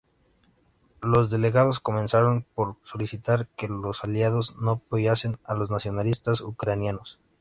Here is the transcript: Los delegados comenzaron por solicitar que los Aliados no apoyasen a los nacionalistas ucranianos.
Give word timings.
Los 1.03 1.29
delegados 1.29 1.79
comenzaron 1.79 2.43
por 2.55 2.77
solicitar 2.81 3.47
que 3.55 3.67
los 3.67 4.03
Aliados 4.03 4.55
no 4.59 4.71
apoyasen 4.71 5.37
a 5.43 5.53
los 5.53 5.69
nacionalistas 5.69 6.41
ucranianos. 6.41 7.19